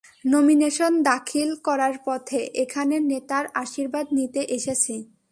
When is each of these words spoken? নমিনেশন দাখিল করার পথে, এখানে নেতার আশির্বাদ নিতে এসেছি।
নমিনেশন 0.25 0.93
দাখিল 1.03 1.49
করার 1.67 1.95
পথে, 2.05 2.39
এখানে 2.63 2.95
নেতার 3.11 3.45
আশির্বাদ 3.63 4.05
নিতে 4.17 4.41
এসেছি। 4.57 4.95